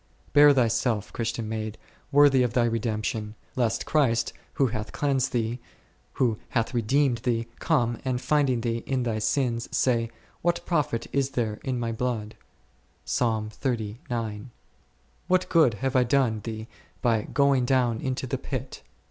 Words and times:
Bear 0.33 0.51
thyself, 0.51 1.13
Christian 1.13 1.47
maid, 1.47 1.77
worthy 2.11 2.41
of 2.41 2.53
thy 2.53 2.65
redemption, 2.65 3.35
lest 3.55 3.85
Christ, 3.85 4.33
who 4.53 4.65
hath 4.65 4.91
cleansed 4.91 5.31
thee, 5.31 5.59
who 6.13 6.39
hath 6.49 6.73
redeemed 6.73 7.19
thee, 7.19 7.45
come, 7.59 7.99
and 8.03 8.19
finding 8.19 8.61
thee 8.61 8.79
in 8.87 9.03
thy 9.03 9.19
sins, 9.19 9.69
say, 9.71 10.09
What 10.41 10.65
profit 10.65 11.05
is 11.11 11.29
there 11.37 11.59
in 11.63 11.79
My 11.79 11.91
blood? 11.91 12.35
what 15.27 15.49
good 15.49 15.73
have 15.75 15.95
I 15.95 16.03
done 16.03 16.39
thee 16.45 16.67
by 17.03 17.21
going 17.21 17.65
down 17.65 18.01
into 18.01 18.25
the 18.25 18.39
pit 18.39 18.81